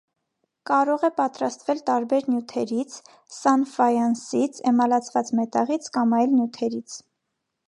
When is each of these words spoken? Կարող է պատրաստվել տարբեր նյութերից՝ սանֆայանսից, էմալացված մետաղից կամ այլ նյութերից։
Կարող 0.69 1.03
է 1.09 1.09
պատրաստվել 1.19 1.83
տարբեր 1.89 2.25
նյութերից՝ 2.31 2.95
սանֆայանսից, 3.37 4.61
էմալացված 4.73 5.33
մետաղից 5.43 5.95
կամ 6.01 6.21
այլ 6.23 6.39
նյութերից։ 6.41 7.03